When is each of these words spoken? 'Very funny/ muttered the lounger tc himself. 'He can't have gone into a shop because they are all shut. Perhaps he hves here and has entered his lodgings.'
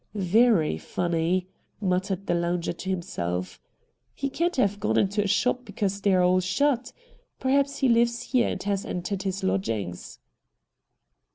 'Very 0.15 0.79
funny/ 0.79 1.47
muttered 1.79 2.25
the 2.25 2.33
lounger 2.33 2.73
tc 2.73 2.89
himself. 2.89 3.61
'He 4.15 4.31
can't 4.31 4.55
have 4.55 4.79
gone 4.79 4.97
into 4.97 5.23
a 5.23 5.27
shop 5.27 5.63
because 5.63 6.01
they 6.01 6.11
are 6.15 6.23
all 6.23 6.39
shut. 6.39 6.91
Perhaps 7.39 7.77
he 7.77 7.87
hves 7.87 8.31
here 8.31 8.47
and 8.49 8.63
has 8.63 8.83
entered 8.83 9.21
his 9.21 9.43
lodgings.' 9.43 10.17